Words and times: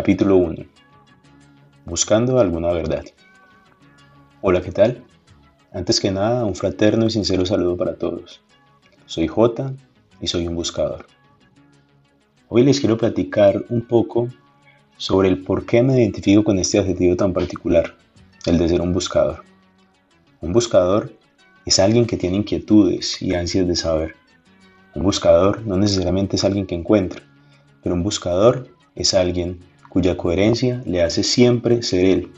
Capítulo 0.00 0.38
1. 0.38 0.64
Buscando 1.84 2.40
alguna 2.40 2.72
verdad. 2.72 3.04
Hola, 4.40 4.62
¿qué 4.62 4.72
tal? 4.72 5.04
Antes 5.74 6.00
que 6.00 6.10
nada, 6.10 6.46
un 6.46 6.54
fraterno 6.54 7.04
y 7.04 7.10
sincero 7.10 7.44
saludo 7.44 7.76
para 7.76 7.96
todos. 7.96 8.40
Soy 9.04 9.26
J 9.26 9.74
y 10.22 10.26
soy 10.26 10.48
un 10.48 10.54
buscador. 10.54 11.04
Hoy 12.48 12.64
les 12.64 12.80
quiero 12.80 12.96
platicar 12.96 13.62
un 13.68 13.82
poco 13.86 14.28
sobre 14.96 15.28
el 15.28 15.42
por 15.42 15.66
qué 15.66 15.82
me 15.82 15.98
identifico 16.00 16.44
con 16.44 16.58
este 16.58 16.78
adjetivo 16.78 17.14
tan 17.14 17.34
particular, 17.34 17.94
el 18.46 18.56
de 18.56 18.70
ser 18.70 18.80
un 18.80 18.94
buscador. 18.94 19.44
Un 20.40 20.54
buscador 20.54 21.12
es 21.66 21.78
alguien 21.78 22.06
que 22.06 22.16
tiene 22.16 22.38
inquietudes 22.38 23.20
y 23.20 23.34
ansias 23.34 23.68
de 23.68 23.76
saber. 23.76 24.14
Un 24.94 25.02
buscador 25.02 25.66
no 25.66 25.76
necesariamente 25.76 26.36
es 26.36 26.44
alguien 26.44 26.66
que 26.66 26.74
encuentra, 26.74 27.22
pero 27.82 27.94
un 27.94 28.02
buscador 28.02 28.66
es 28.94 29.12
alguien 29.12 29.68
cuya 29.90 30.16
coherencia 30.16 30.82
le 30.86 31.02
hace 31.02 31.22
siempre 31.22 31.82
ser 31.82 32.04
él, 32.06 32.32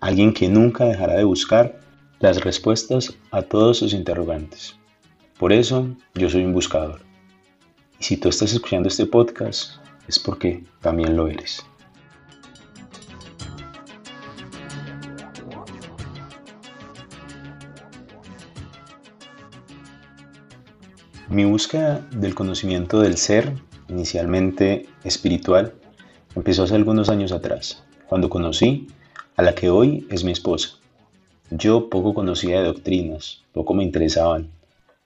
alguien 0.00 0.32
que 0.32 0.48
nunca 0.48 0.84
dejará 0.84 1.16
de 1.16 1.24
buscar 1.24 1.80
las 2.20 2.40
respuestas 2.42 3.14
a 3.32 3.42
todos 3.42 3.78
sus 3.78 3.92
interrogantes. 3.92 4.76
Por 5.38 5.52
eso 5.52 5.88
yo 6.14 6.30
soy 6.30 6.44
un 6.44 6.54
buscador. 6.54 7.02
Y 8.00 8.04
si 8.04 8.16
tú 8.16 8.28
estás 8.28 8.52
escuchando 8.52 8.88
este 8.88 9.06
podcast 9.06 9.72
es 10.06 10.18
porque 10.18 10.64
también 10.80 11.16
lo 11.16 11.26
eres. 11.28 11.64
Mi 21.28 21.44
búsqueda 21.44 22.06
del 22.12 22.34
conocimiento 22.34 23.00
del 23.00 23.16
ser, 23.18 23.52
inicialmente 23.88 24.88
espiritual, 25.04 25.74
empezó 26.34 26.64
hace 26.64 26.74
algunos 26.74 27.08
años 27.08 27.32
atrás, 27.32 27.82
cuando 28.06 28.28
conocí 28.28 28.86
a 29.36 29.42
la 29.42 29.54
que 29.54 29.70
hoy 29.70 30.06
es 30.10 30.24
mi 30.24 30.32
esposa. 30.32 30.70
Yo 31.50 31.88
poco 31.88 32.14
conocía 32.14 32.60
de 32.60 32.66
doctrinas, 32.66 33.42
poco 33.52 33.74
me 33.74 33.84
interesaban. 33.84 34.50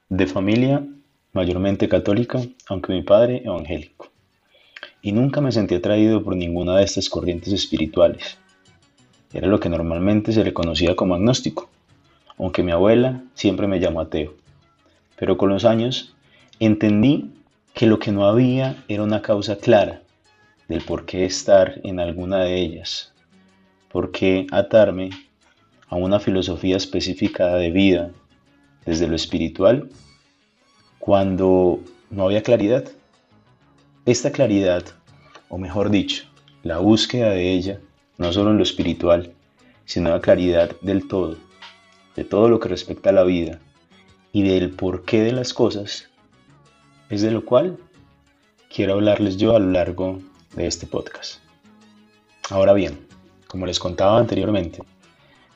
De 0.09 0.27
familia 0.27 0.85
mayormente 1.31 1.89
católica, 1.89 2.41
aunque 2.67 2.93
mi 2.93 3.01
padre 3.01 3.41
evangélico. 3.43 4.09
Y 5.01 5.11
nunca 5.11 5.41
me 5.41 5.51
sentí 5.51 5.75
atraído 5.75 6.23
por 6.23 6.35
ninguna 6.35 6.77
de 6.77 6.83
estas 6.83 7.09
corrientes 7.09 7.51
espirituales. 7.53 8.37
Era 9.33 9.47
lo 9.47 9.59
que 9.59 9.69
normalmente 9.69 10.31
se 10.31 10.43
le 10.43 10.53
conocía 10.53 10.95
como 10.95 11.15
agnóstico, 11.15 11.69
aunque 12.37 12.61
mi 12.63 12.71
abuela 12.71 13.23
siempre 13.33 13.67
me 13.67 13.79
llamó 13.79 14.01
ateo. 14.01 14.35
Pero 15.17 15.37
con 15.37 15.49
los 15.49 15.65
años 15.65 16.13
entendí 16.59 17.31
que 17.73 17.87
lo 17.87 17.97
que 17.97 18.11
no 18.11 18.25
había 18.25 18.83
era 18.87 19.03
una 19.03 19.21
causa 19.21 19.57
clara 19.57 20.02
del 20.67 20.81
por 20.81 21.05
qué 21.05 21.25
estar 21.25 21.79
en 21.83 21.99
alguna 21.99 22.43
de 22.43 22.59
ellas, 22.59 23.13
por 23.91 24.11
qué 24.11 24.47
atarme 24.51 25.09
a 25.87 25.95
una 25.95 26.19
filosofía 26.19 26.77
específica 26.77 27.55
de 27.55 27.71
vida 27.71 28.11
desde 28.85 29.07
lo 29.07 29.15
espiritual 29.15 29.89
cuando 30.99 31.79
no 32.09 32.25
había 32.25 32.43
claridad. 32.43 32.85
Esta 34.05 34.31
claridad, 34.31 34.83
o 35.49 35.57
mejor 35.57 35.89
dicho, 35.89 36.25
la 36.63 36.79
búsqueda 36.79 37.29
de 37.29 37.51
ella, 37.51 37.79
no 38.17 38.31
solo 38.31 38.51
en 38.51 38.57
lo 38.57 38.63
espiritual, 38.63 39.33
sino 39.85 40.09
la 40.09 40.21
claridad 40.21 40.71
del 40.81 41.07
todo, 41.07 41.37
de 42.15 42.23
todo 42.23 42.49
lo 42.49 42.59
que 42.59 42.69
respecta 42.69 43.09
a 43.09 43.13
la 43.13 43.23
vida 43.23 43.59
y 44.31 44.43
del 44.43 44.71
porqué 44.71 45.21
de 45.21 45.31
las 45.31 45.53
cosas, 45.53 46.09
es 47.09 47.21
de 47.21 47.31
lo 47.31 47.45
cual 47.45 47.77
quiero 48.73 48.93
hablarles 48.93 49.37
yo 49.37 49.55
a 49.55 49.59
lo 49.59 49.71
largo 49.71 50.19
de 50.55 50.67
este 50.67 50.85
podcast. 50.85 51.39
Ahora 52.49 52.73
bien, 52.73 52.99
como 53.47 53.65
les 53.65 53.79
contaba 53.79 54.19
anteriormente, 54.19 54.83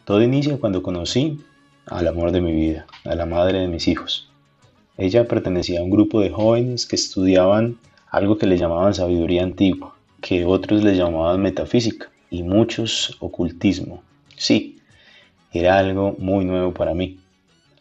todo 0.05 0.21
inicia 0.21 0.57
cuando 0.57 0.81
conocí 0.81 1.41
al 1.85 2.07
amor 2.07 2.31
de 2.31 2.41
mi 2.41 2.53
vida, 2.53 2.87
a 3.05 3.15
la 3.15 3.25
madre 3.25 3.59
de 3.59 3.67
mis 3.67 3.87
hijos. 3.87 4.29
Ella 4.97 5.27
pertenecía 5.27 5.79
a 5.79 5.83
un 5.83 5.91
grupo 5.91 6.21
de 6.21 6.31
jóvenes 6.31 6.85
que 6.85 6.95
estudiaban 6.95 7.77
algo 8.09 8.37
que 8.37 8.47
le 8.47 8.57
llamaban 8.57 8.93
sabiduría 8.93 9.43
antigua, 9.43 9.95
que 10.21 10.45
otros 10.45 10.83
le 10.83 10.95
llamaban 10.95 11.41
metafísica 11.41 12.09
y 12.31 12.41
muchos 12.43 13.17
ocultismo. 13.19 14.01
Sí, 14.35 14.79
era 15.51 15.77
algo 15.77 16.15
muy 16.17 16.45
nuevo 16.45 16.73
para 16.73 16.93
mí. 16.93 17.19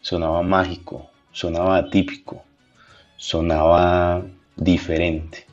Sonaba 0.01 0.43
mágico, 0.43 1.07
sonaba 1.31 1.77
atípico, 1.77 2.43
sonaba 3.17 4.23
diferente 4.55 5.46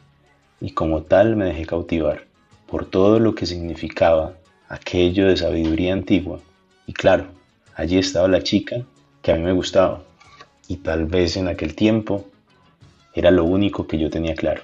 y 0.65 0.71
como 0.71 1.03
tal 1.03 1.37
me 1.37 1.45
dejé 1.45 1.67
cautivar 1.67 2.25
por 2.67 2.87
todo 2.87 3.19
lo 3.19 3.35
que 3.35 3.45
significaba 3.45 4.33
aquello 4.71 5.29
de 5.29 5.37
sabiduría 5.37 5.93
antigua. 5.93 6.41
Y 6.87 6.95
claro, 6.95 7.27
allí 7.75 7.99
estaba 7.99 8.29
la 8.29 8.43
chica 8.43 8.83
que 9.21 9.33
a 9.33 9.37
mí 9.37 9.43
me 9.43 9.53
gustaba 9.53 10.03
y 10.67 10.77
tal 10.77 11.05
vez 11.05 11.37
en 11.37 11.49
aquel 11.49 11.75
tiempo 11.75 12.25
era 13.13 13.31
lo 13.31 13.45
único 13.45 13.87
que 13.87 13.99
yo 13.99 14.09
tenía 14.09 14.35
claro. 14.35 14.63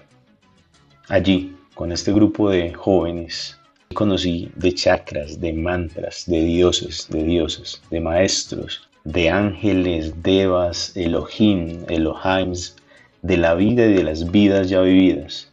Allí, 1.08 1.54
con 1.74 1.92
este 1.92 2.14
grupo 2.14 2.48
de 2.48 2.72
jóvenes, 2.72 3.58
conocí 3.92 4.50
de 4.56 4.72
chakras, 4.72 5.38
de 5.38 5.52
mantras, 5.52 6.24
de 6.26 6.40
dioses, 6.40 7.08
de 7.10 7.24
dioses, 7.24 7.82
de 7.90 8.00
maestros, 8.00 8.88
de 9.04 9.28
ángeles, 9.28 10.22
devas, 10.22 10.96
Elohim, 10.96 11.84
Elohims, 11.88 12.76
de 13.20 13.36
la 13.36 13.54
vida 13.54 13.84
y 13.84 13.92
de 13.92 14.02
las 14.02 14.30
vidas 14.30 14.70
ya 14.70 14.80
vividas, 14.80 15.49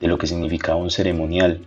de 0.00 0.08
lo 0.08 0.18
que 0.18 0.26
significaba 0.26 0.76
un 0.76 0.90
ceremonial. 0.90 1.64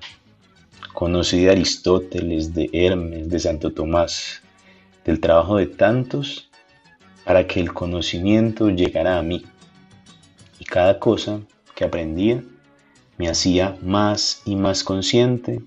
Conocí 0.93 1.39
de 1.41 1.51
Aristóteles, 1.51 2.53
de 2.53 2.69
Hermes, 2.73 3.29
de 3.29 3.39
Santo 3.39 3.71
Tomás, 3.71 4.41
del 5.05 5.19
trabajo 5.19 5.57
de 5.57 5.67
tantos 5.67 6.49
para 7.23 7.47
que 7.47 7.59
el 7.59 7.73
conocimiento 7.73 8.69
llegara 8.69 9.17
a 9.17 9.23
mí. 9.23 9.43
Y 10.59 10.65
cada 10.65 10.99
cosa 10.99 11.41
que 11.75 11.85
aprendía 11.85 12.43
me 13.17 13.29
hacía 13.29 13.77
más 13.81 14.41
y 14.45 14.55
más 14.55 14.83
consciente 14.83 15.61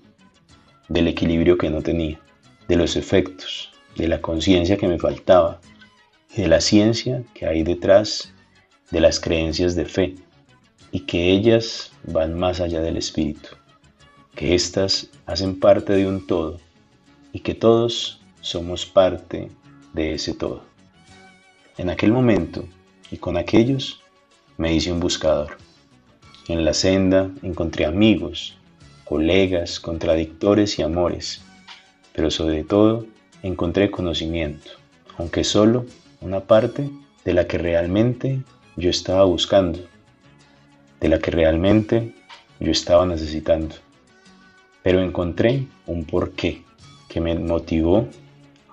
del 0.89 1.07
equilibrio 1.07 1.57
que 1.57 1.69
no 1.69 1.81
tenía, 1.81 2.19
de 2.67 2.75
los 2.75 2.95
efectos, 2.95 3.71
de 3.95 4.07
la 4.07 4.21
conciencia 4.21 4.77
que 4.77 4.87
me 4.87 4.99
faltaba 4.99 5.59
y 6.35 6.41
de 6.41 6.47
la 6.47 6.61
ciencia 6.61 7.23
que 7.33 7.47
hay 7.47 7.63
detrás 7.63 8.33
de 8.91 8.99
las 8.99 9.19
creencias 9.19 9.75
de 9.75 9.85
fe 9.85 10.15
y 10.93 11.01
que 11.01 11.31
ellas 11.31 11.91
van 12.03 12.37
más 12.37 12.61
allá 12.61 12.79
del 12.79 12.97
espíritu, 12.97 13.49
que 14.35 14.53
éstas 14.53 15.09
hacen 15.25 15.59
parte 15.59 15.93
de 15.93 16.07
un 16.07 16.25
todo 16.27 16.59
y 17.33 17.39
que 17.39 17.55
todos 17.55 18.21
somos 18.41 18.85
parte 18.85 19.49
de 19.93 20.13
ese 20.13 20.35
todo. 20.35 20.63
En 21.79 21.89
aquel 21.89 22.11
momento 22.11 22.63
y 23.09 23.17
con 23.17 23.37
aquellos 23.37 24.01
me 24.57 24.71
hice 24.75 24.91
un 24.91 24.99
buscador. 24.99 25.57
En 26.47 26.63
la 26.63 26.73
senda 26.73 27.31
encontré 27.41 27.85
amigos, 27.85 28.55
colegas, 29.03 29.79
contradictores 29.79 30.77
y 30.77 30.83
amores, 30.83 31.41
pero 32.13 32.29
sobre 32.29 32.63
todo 32.63 33.07
encontré 33.41 33.89
conocimiento, 33.89 34.69
aunque 35.17 35.43
solo 35.43 35.87
una 36.21 36.41
parte 36.41 36.87
de 37.25 37.33
la 37.33 37.47
que 37.47 37.57
realmente 37.57 38.43
yo 38.75 38.91
estaba 38.91 39.23
buscando 39.23 39.79
de 41.03 41.09
la 41.09 41.19
que 41.19 41.31
realmente 41.31 42.13
yo 42.61 42.71
estaba 42.71 43.05
necesitando. 43.05 43.75
Pero 44.83 45.01
encontré 45.01 45.67
un 45.85 46.05
porqué 46.05 46.63
que 47.09 47.19
me 47.19 47.35
motivó 47.35 48.07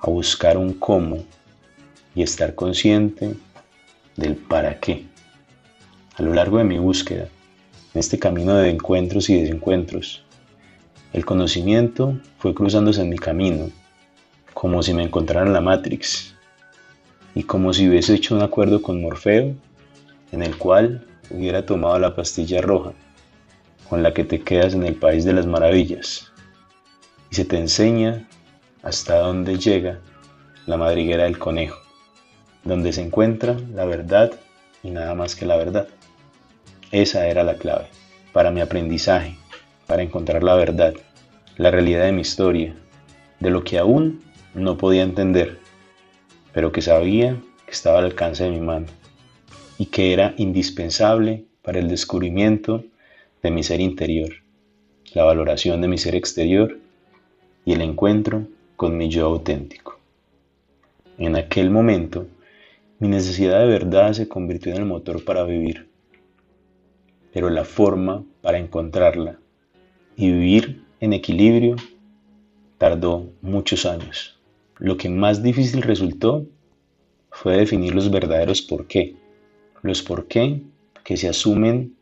a 0.00 0.08
buscar 0.08 0.56
un 0.56 0.74
cómo 0.74 1.24
y 2.14 2.22
estar 2.22 2.54
consciente 2.54 3.34
del 4.16 4.36
para 4.36 4.78
qué. 4.78 5.06
A 6.14 6.22
lo 6.22 6.32
largo 6.32 6.58
de 6.58 6.64
mi 6.64 6.78
búsqueda, 6.78 7.24
en 7.94 7.98
este 7.98 8.16
camino 8.20 8.54
de 8.54 8.70
encuentros 8.70 9.28
y 9.28 9.40
desencuentros, 9.40 10.22
el 11.12 11.24
conocimiento 11.24 12.16
fue 12.38 12.54
cruzándose 12.54 13.00
en 13.00 13.08
mi 13.08 13.18
camino, 13.18 13.70
como 14.54 14.84
si 14.84 14.94
me 14.94 15.02
encontrara 15.02 15.48
en 15.48 15.52
la 15.52 15.60
Matrix, 15.60 16.36
y 17.34 17.42
como 17.42 17.72
si 17.72 17.88
hubiese 17.88 18.14
hecho 18.14 18.36
un 18.36 18.42
acuerdo 18.42 18.82
con 18.82 19.02
Morfeo, 19.02 19.52
en 20.30 20.42
el 20.44 20.56
cual 20.56 21.08
hubiera 21.30 21.64
tomado 21.64 21.98
la 21.98 22.14
pastilla 22.14 22.60
roja, 22.60 22.92
con 23.88 24.02
la 24.02 24.12
que 24.12 24.24
te 24.24 24.40
quedas 24.40 24.74
en 24.74 24.84
el 24.84 24.94
país 24.94 25.24
de 25.24 25.32
las 25.32 25.46
maravillas, 25.46 26.30
y 27.30 27.36
se 27.36 27.44
te 27.44 27.56
enseña 27.56 28.28
hasta 28.82 29.18
dónde 29.18 29.58
llega 29.58 30.00
la 30.66 30.76
madriguera 30.76 31.24
del 31.24 31.38
conejo, 31.38 31.78
donde 32.64 32.92
se 32.92 33.02
encuentra 33.02 33.56
la 33.74 33.84
verdad 33.84 34.32
y 34.82 34.90
nada 34.90 35.14
más 35.14 35.36
que 35.36 35.46
la 35.46 35.56
verdad. 35.56 35.88
Esa 36.90 37.26
era 37.26 37.44
la 37.44 37.54
clave 37.54 37.86
para 38.32 38.50
mi 38.50 38.60
aprendizaje, 38.60 39.36
para 39.86 40.02
encontrar 40.02 40.42
la 40.42 40.54
verdad, 40.54 40.94
la 41.56 41.70
realidad 41.70 42.04
de 42.04 42.12
mi 42.12 42.22
historia, 42.22 42.74
de 43.38 43.50
lo 43.50 43.64
que 43.64 43.78
aún 43.78 44.22
no 44.54 44.76
podía 44.76 45.02
entender, 45.02 45.58
pero 46.52 46.72
que 46.72 46.82
sabía 46.82 47.36
que 47.66 47.72
estaba 47.72 47.98
al 47.98 48.06
alcance 48.06 48.44
de 48.44 48.50
mi 48.50 48.60
mano 48.60 48.86
y 49.80 49.86
que 49.86 50.12
era 50.12 50.34
indispensable 50.36 51.46
para 51.62 51.78
el 51.78 51.88
descubrimiento 51.88 52.84
de 53.42 53.50
mi 53.50 53.62
ser 53.62 53.80
interior, 53.80 54.28
la 55.14 55.24
valoración 55.24 55.80
de 55.80 55.88
mi 55.88 55.96
ser 55.96 56.14
exterior 56.14 56.78
y 57.64 57.72
el 57.72 57.80
encuentro 57.80 58.46
con 58.76 58.98
mi 58.98 59.08
yo 59.08 59.24
auténtico. 59.24 59.98
En 61.16 61.34
aquel 61.34 61.70
momento, 61.70 62.26
mi 62.98 63.08
necesidad 63.08 63.60
de 63.60 63.68
verdad 63.68 64.12
se 64.12 64.28
convirtió 64.28 64.70
en 64.72 64.82
el 64.82 64.84
motor 64.84 65.24
para 65.24 65.44
vivir, 65.44 65.88
pero 67.32 67.48
la 67.48 67.64
forma 67.64 68.22
para 68.42 68.58
encontrarla 68.58 69.38
y 70.14 70.30
vivir 70.30 70.82
en 71.00 71.14
equilibrio 71.14 71.76
tardó 72.76 73.30
muchos 73.40 73.86
años. 73.86 74.38
Lo 74.76 74.98
que 74.98 75.08
más 75.08 75.42
difícil 75.42 75.80
resultó 75.80 76.44
fue 77.30 77.56
definir 77.56 77.94
los 77.94 78.10
verdaderos 78.10 78.60
por 78.60 78.86
qué, 78.86 79.16
los 79.82 80.02
por 80.02 80.26
qué 80.26 80.62
que 81.04 81.16
se 81.16 81.28
asumen 81.28 81.94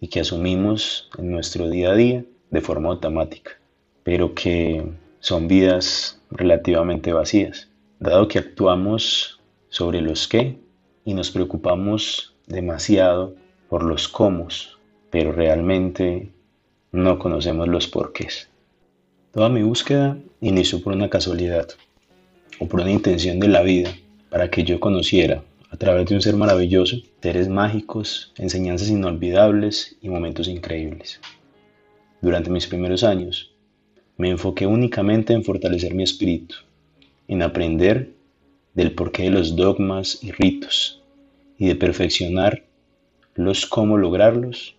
y 0.00 0.08
que 0.08 0.20
asumimos 0.20 1.08
en 1.18 1.30
nuestro 1.30 1.68
día 1.70 1.90
a 1.90 1.94
día 1.94 2.24
de 2.50 2.60
forma 2.60 2.90
automática, 2.90 3.52
pero 4.02 4.34
que 4.34 4.84
son 5.20 5.48
vidas 5.48 6.20
relativamente 6.30 7.12
vacías, 7.12 7.68
dado 7.98 8.28
que 8.28 8.38
actuamos 8.38 9.40
sobre 9.68 10.00
los 10.00 10.28
qué 10.28 10.58
y 11.04 11.14
nos 11.14 11.30
preocupamos 11.30 12.34
demasiado 12.46 13.34
por 13.68 13.82
los 13.82 14.08
cómo, 14.08 14.48
pero 15.10 15.32
realmente 15.32 16.30
no 16.92 17.18
conocemos 17.18 17.68
los 17.68 17.86
porqués. 17.86 18.48
Toda 19.32 19.48
mi 19.48 19.62
búsqueda 19.62 20.16
inició 20.40 20.82
por 20.82 20.92
una 20.92 21.10
casualidad 21.10 21.68
o 22.60 22.68
por 22.68 22.80
una 22.80 22.92
intención 22.92 23.40
de 23.40 23.48
la 23.48 23.62
vida 23.62 23.90
para 24.30 24.50
que 24.50 24.62
yo 24.62 24.78
conociera 24.78 25.42
a 25.74 25.76
través 25.76 26.06
de 26.06 26.14
un 26.14 26.22
ser 26.22 26.36
maravilloso, 26.36 26.98
seres 27.20 27.48
mágicos, 27.48 28.32
enseñanzas 28.38 28.90
inolvidables 28.90 29.96
y 30.00 30.08
momentos 30.08 30.46
increíbles. 30.46 31.20
Durante 32.20 32.48
mis 32.48 32.68
primeros 32.68 33.02
años, 33.02 33.50
me 34.16 34.30
enfoqué 34.30 34.68
únicamente 34.68 35.32
en 35.32 35.42
fortalecer 35.42 35.92
mi 35.92 36.04
espíritu, 36.04 36.54
en 37.26 37.42
aprender 37.42 38.12
del 38.74 38.92
porqué 38.92 39.24
de 39.24 39.30
los 39.30 39.56
dogmas 39.56 40.22
y 40.22 40.30
ritos 40.30 41.02
y 41.58 41.66
de 41.66 41.74
perfeccionar 41.74 42.62
los 43.34 43.66
cómo 43.66 43.98
lograrlos 43.98 44.76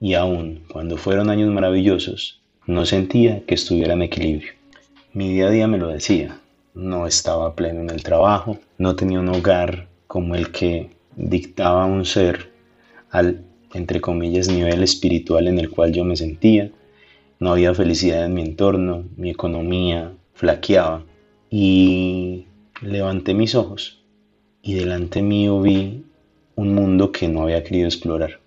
y 0.00 0.14
aún 0.14 0.64
cuando 0.72 0.96
fueron 0.96 1.30
años 1.30 1.52
maravillosos, 1.52 2.42
no 2.66 2.84
sentía 2.84 3.46
que 3.46 3.54
estuviera 3.54 3.92
en 3.92 4.02
equilibrio. 4.02 4.54
Mi 5.12 5.32
día 5.32 5.46
a 5.46 5.50
día 5.50 5.68
me 5.68 5.78
lo 5.78 5.86
decía, 5.86 6.40
no 6.74 7.06
estaba 7.06 7.54
pleno 7.54 7.80
en 7.82 7.90
el 7.90 8.02
trabajo, 8.02 8.58
no 8.76 8.96
tenía 8.96 9.20
un 9.20 9.28
hogar 9.28 9.91
como 10.12 10.34
el 10.34 10.50
que 10.50 10.90
dictaba 11.16 11.86
un 11.86 12.04
ser 12.04 12.50
al, 13.08 13.46
entre 13.72 14.02
comillas, 14.02 14.46
nivel 14.46 14.82
espiritual 14.82 15.48
en 15.48 15.58
el 15.58 15.70
cual 15.70 15.90
yo 15.90 16.04
me 16.04 16.16
sentía. 16.16 16.70
No 17.40 17.50
había 17.50 17.74
felicidad 17.74 18.26
en 18.26 18.34
mi 18.34 18.42
entorno, 18.42 19.04
mi 19.16 19.30
economía 19.30 20.12
flaqueaba. 20.34 21.02
Y 21.48 22.44
levanté 22.82 23.32
mis 23.32 23.54
ojos 23.54 24.02
y 24.60 24.74
delante 24.74 25.22
mío 25.22 25.62
vi 25.62 26.04
un 26.56 26.74
mundo 26.74 27.10
que 27.10 27.28
no 27.28 27.44
había 27.44 27.64
querido 27.64 27.86
explorar. 27.86 28.40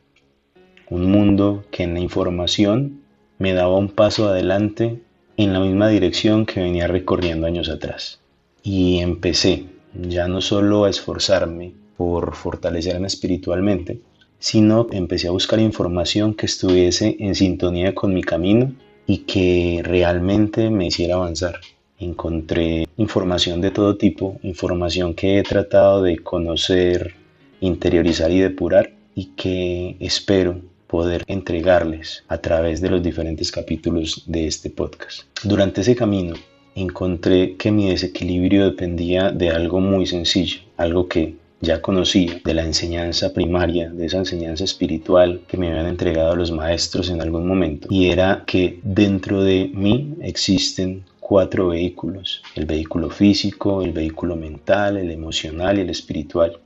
Un 0.91 1.09
mundo 1.09 1.65
que 1.71 1.81
en 1.81 1.95
la 1.95 1.99
información 1.99 3.01
me 3.39 3.53
daba 3.53 3.75
un 3.75 3.89
paso 3.89 4.29
adelante 4.29 4.99
en 5.35 5.51
la 5.51 5.61
misma 5.61 5.89
dirección 5.89 6.45
que 6.45 6.59
venía 6.61 6.85
recorriendo 6.85 7.47
años 7.47 7.69
atrás. 7.69 8.19
Y 8.61 8.99
empecé 8.99 9.65
ya 10.01 10.27
no 10.27 10.41
solo 10.41 10.85
a 10.85 10.89
esforzarme 10.89 11.73
por 11.97 12.35
fortalecerme 12.35 13.07
espiritualmente, 13.07 13.99
sino 14.39 14.87
empecé 14.91 15.27
a 15.27 15.31
buscar 15.31 15.59
información 15.59 16.33
que 16.33 16.45
estuviese 16.45 17.15
en 17.19 17.35
sintonía 17.35 17.95
con 17.95 18.13
mi 18.13 18.21
camino 18.21 18.73
y 19.07 19.19
que 19.19 19.81
realmente 19.83 20.69
me 20.69 20.87
hiciera 20.87 21.15
avanzar. 21.15 21.59
Encontré 21.97 22.87
información 22.97 23.61
de 23.61 23.71
todo 23.71 23.97
tipo, 23.97 24.37
información 24.43 25.13
que 25.13 25.39
he 25.39 25.43
tratado 25.43 26.01
de 26.01 26.17
conocer, 26.17 27.15
interiorizar 27.61 28.31
y 28.31 28.39
depurar 28.39 28.91
y 29.15 29.27
que 29.37 29.95
espero 29.99 30.59
poder 30.87 31.23
entregarles 31.27 32.23
a 32.27 32.37
través 32.39 32.81
de 32.81 32.89
los 32.89 33.01
diferentes 33.01 33.51
capítulos 33.51 34.23
de 34.27 34.47
este 34.47 34.69
podcast. 34.69 35.23
Durante 35.43 35.81
ese 35.81 35.95
camino 35.95 36.35
encontré 36.75 37.55
que 37.55 37.71
mi 37.71 37.89
desequilibrio 37.89 38.65
dependía 38.65 39.31
de 39.31 39.49
algo 39.49 39.79
muy 39.79 40.05
sencillo, 40.05 40.59
algo 40.77 41.07
que 41.07 41.35
ya 41.61 41.81
conocía 41.81 42.41
de 42.43 42.53
la 42.53 42.63
enseñanza 42.63 43.33
primaria, 43.33 43.89
de 43.89 44.05
esa 44.05 44.17
enseñanza 44.17 44.65
espiritual 44.65 45.41
que 45.47 45.57
me 45.57 45.69
habían 45.69 45.87
entregado 45.87 46.35
los 46.35 46.51
maestros 46.51 47.09
en 47.09 47.21
algún 47.21 47.47
momento, 47.47 47.87
y 47.89 48.09
era 48.09 48.43
que 48.45 48.79
dentro 48.83 49.41
de 49.41 49.71
mí 49.73 50.15
existen 50.21 51.05
cuatro 51.19 51.69
vehículos, 51.69 52.43
el 52.55 52.65
vehículo 52.65 53.09
físico, 53.09 53.81
el 53.81 53.93
vehículo 53.93 54.35
mental, 54.35 54.97
el 54.97 55.09
emocional 55.09 55.77
y 55.77 55.81
el 55.81 55.89
espiritual, 55.89 56.59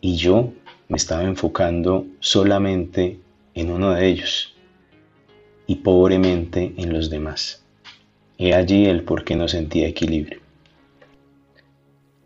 y 0.00 0.16
yo 0.16 0.52
me 0.88 0.96
estaba 0.96 1.24
enfocando 1.24 2.06
solamente 2.20 3.20
en 3.54 3.70
uno 3.70 3.92
de 3.92 4.08
ellos 4.08 4.54
y 5.66 5.76
pobremente 5.76 6.72
en 6.76 6.92
los 6.92 7.10
demás. 7.10 7.61
Allí 8.50 8.86
el 8.86 9.04
por 9.04 9.24
qué 9.24 9.36
no 9.36 9.46
sentía 9.46 9.86
equilibrio. 9.86 10.40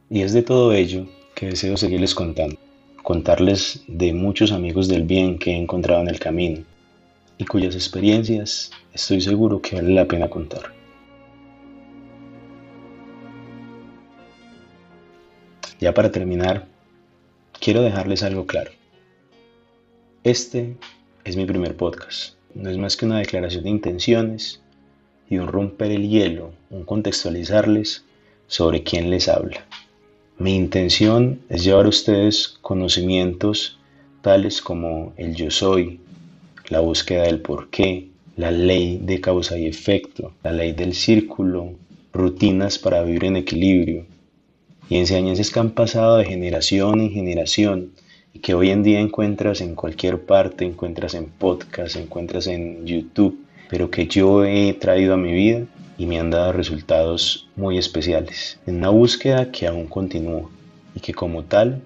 Y 0.09 0.23
es 0.23 0.33
de 0.33 0.43
todo 0.43 0.73
ello 0.73 1.07
que 1.35 1.49
deseo 1.49 1.77
seguirles 1.77 2.15
contando, 2.15 2.57
contarles 3.03 3.85
de 3.87 4.15
muchos 4.15 4.53
amigos 4.53 4.89
del 4.89 5.03
bien 5.03 5.39
que 5.39 5.51
he 5.51 5.57
encontrado 5.57 6.01
en 6.01 6.09
el 6.09 6.19
camino 6.19 6.63
y 7.37 7.45
cuyas 7.45 7.75
experiencias 7.75 8.71
estoy 8.95 9.21
seguro 9.21 9.61
que 9.61 9.77
vale 9.77 9.93
la 9.93 10.07
pena 10.07 10.31
contar. 10.31 10.73
Ya 15.79 15.93
para 15.93 16.11
terminar, 16.11 16.67
quiero 17.61 17.83
dejarles 17.83 18.23
algo 18.23 18.47
claro. 18.47 18.71
Este 20.25 20.77
es 21.25 21.37
mi 21.37 21.44
primer 21.44 21.77
podcast. 21.77 22.37
No 22.55 22.70
es 22.70 22.79
más 22.79 22.96
que 22.96 23.05
una 23.05 23.19
declaración 23.19 23.65
de 23.65 23.70
intenciones 23.70 24.63
y 25.29 25.39
un 25.39 25.49
romper 25.49 25.91
el 25.91 26.09
hielo, 26.09 26.53
un 26.71 26.85
contextualizarles 26.85 28.05
sobre 28.47 28.83
quién 28.83 29.11
les 29.11 29.29
habla. 29.29 29.67
Mi 30.39 30.55
intención 30.55 31.41
es 31.49 31.65
llevar 31.65 31.87
a 31.87 31.91
ustedes 31.91 32.59
conocimientos 32.61 33.79
tales 34.23 34.61
como 34.61 35.13
el 35.17 35.35
yo 35.35 35.51
soy, 35.51 36.01
la 36.69 36.81
búsqueda 36.81 37.23
del 37.23 37.41
porqué, 37.41 38.09
la 38.37 38.51
ley 38.51 38.99
de 39.03 39.21
causa 39.21 39.59
y 39.59 39.67
efecto, 39.67 40.33
la 40.43 40.53
ley 40.53 40.73
del 40.73 40.95
círculo, 40.95 41.73
rutinas 42.13 42.79
para 42.79 43.03
vivir 43.03 43.25
en 43.25 43.37
equilibrio 43.37 44.05
y 44.89 44.97
enseñanzas 44.97 45.51
que 45.51 45.61
han 45.61 45.71
pasado 45.71 46.19
de 46.19 46.25
generación 46.25 47.01
en 47.01 47.11
generación 47.11 47.93
y 48.33 48.41
que 48.41 48.55
hoy 48.55 48.71
en 48.71 48.83
día 48.83 49.01
encuentras 49.01 49.61
en 49.61 49.75
cualquier 49.75 50.27
parte, 50.27 50.65
encuentras 50.65 51.15
en 51.15 51.27
podcast, 51.27 51.97
encuentras 51.97 52.47
en 52.47 52.87
YouTube 52.87 53.45
pero 53.69 53.91
que 53.91 54.06
yo 54.06 54.44
he 54.44 54.73
traído 54.75 55.15
a 55.15 55.19
mi 55.19 55.32
vida 55.32 55.65
y 55.99 56.06
me 56.06 56.19
han 56.19 56.31
dado 56.31 56.53
resultados 56.53 57.49
muy 57.56 57.79
especiales. 57.79 58.58
En 58.67 58.77
una 58.77 58.91
búsqueda 58.91 59.51
que 59.51 59.67
aún 59.67 59.87
continúa 59.87 60.49
y 60.94 61.01
que 61.01 61.15
como 61.15 61.44
tal 61.44 61.82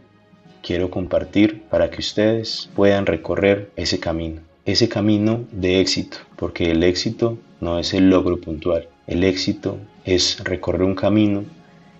quiero 0.63 0.91
compartir 0.91 1.63
para 1.71 1.91
que 1.91 2.01
ustedes 2.01 2.69
puedan 2.75 3.07
recorrer 3.07 3.71
ese 3.77 3.99
camino. 3.99 4.41
Ese 4.67 4.89
camino 4.89 5.45
de 5.53 5.81
éxito, 5.81 6.19
porque 6.37 6.71
el 6.71 6.83
éxito 6.83 7.39
no 7.61 7.79
es 7.79 7.95
el 7.95 8.11
logro 8.11 8.41
puntual. 8.41 8.89
El 9.07 9.25
éxito 9.25 9.79
es 10.05 10.43
recorrer 10.45 10.83
un 10.83 10.95
camino 10.95 11.45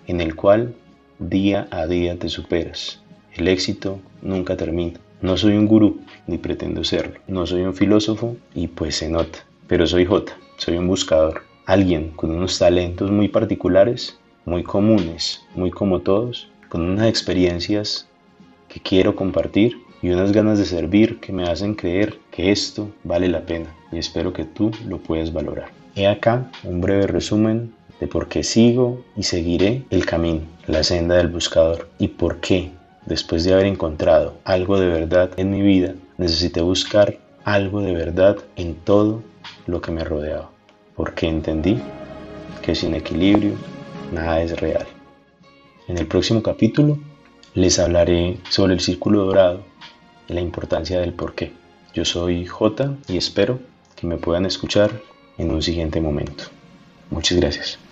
en 0.07 0.21
el 0.21 0.35
cual 0.35 0.75
día 1.19 1.67
a 1.71 1.87
día 1.87 2.17
te 2.17 2.29
superas. 2.29 3.01
El 3.33 3.47
éxito 3.47 3.99
nunca 4.21 4.57
termina. 4.57 4.99
No 5.21 5.37
soy 5.37 5.53
un 5.53 5.67
gurú, 5.67 6.01
ni 6.27 6.37
pretendo 6.37 6.83
serlo. 6.83 7.19
No 7.27 7.45
soy 7.45 7.61
un 7.61 7.75
filósofo 7.75 8.37
y 8.55 8.67
pues 8.67 8.95
se 8.95 9.09
nota 9.09 9.39
pero 9.71 9.87
soy 9.87 10.03
J, 10.03 10.33
soy 10.57 10.75
un 10.75 10.85
buscador, 10.85 11.43
alguien 11.65 12.09
con 12.17 12.29
unos 12.29 12.59
talentos 12.59 13.09
muy 13.09 13.29
particulares, 13.29 14.19
muy 14.43 14.63
comunes, 14.63 15.43
muy 15.55 15.71
como 15.71 16.01
todos, 16.01 16.49
con 16.67 16.81
unas 16.81 17.07
experiencias 17.07 18.05
que 18.67 18.81
quiero 18.81 19.15
compartir 19.15 19.77
y 20.01 20.09
unas 20.09 20.33
ganas 20.33 20.59
de 20.59 20.65
servir 20.65 21.21
que 21.21 21.31
me 21.31 21.43
hacen 21.43 21.75
creer 21.75 22.17
que 22.31 22.51
esto 22.51 22.89
vale 23.05 23.29
la 23.29 23.45
pena 23.45 23.73
y 23.93 23.97
espero 23.97 24.33
que 24.33 24.43
tú 24.43 24.71
lo 24.85 24.97
puedas 24.97 25.31
valorar. 25.31 25.69
He 25.95 26.05
acá 26.05 26.51
un 26.65 26.81
breve 26.81 27.07
resumen 27.07 27.73
de 28.01 28.07
por 28.07 28.27
qué 28.27 28.43
sigo 28.43 29.01
y 29.15 29.23
seguiré 29.23 29.83
el 29.89 30.05
camino, 30.05 30.41
la 30.67 30.83
senda 30.83 31.15
del 31.15 31.29
buscador 31.29 31.87
y 31.97 32.09
por 32.09 32.41
qué, 32.41 32.71
después 33.05 33.45
de 33.45 33.53
haber 33.53 33.67
encontrado 33.67 34.33
algo 34.43 34.77
de 34.77 34.87
verdad 34.87 35.31
en 35.37 35.49
mi 35.49 35.61
vida, 35.61 35.95
necesité 36.17 36.59
buscar 36.59 37.17
algo 37.45 37.79
de 37.79 37.93
verdad 37.93 38.35
en 38.57 38.75
todo 38.75 39.23
lo 39.67 39.81
que 39.81 39.91
me 39.91 40.03
rodeaba, 40.03 40.49
porque 40.95 41.27
entendí 41.27 41.79
que 42.61 42.75
sin 42.75 42.95
equilibrio 42.95 43.55
nada 44.11 44.41
es 44.41 44.59
real. 44.59 44.87
En 45.87 45.97
el 45.97 46.07
próximo 46.07 46.41
capítulo 46.41 46.99
les 47.53 47.79
hablaré 47.79 48.37
sobre 48.49 48.73
el 48.73 48.79
círculo 48.79 49.25
dorado 49.25 49.63
y 50.27 50.33
la 50.33 50.41
importancia 50.41 50.99
del 50.99 51.13
porqué. 51.13 51.51
Yo 51.93 52.05
soy 52.05 52.45
J 52.45 52.95
y 53.07 53.17
espero 53.17 53.59
que 53.95 54.07
me 54.07 54.17
puedan 54.17 54.45
escuchar 54.45 54.91
en 55.37 55.51
un 55.51 55.61
siguiente 55.61 55.99
momento. 55.99 56.45
Muchas 57.09 57.37
gracias. 57.37 57.90